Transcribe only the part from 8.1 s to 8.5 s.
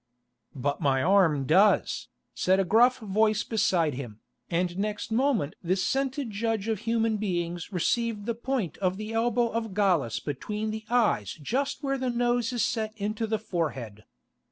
the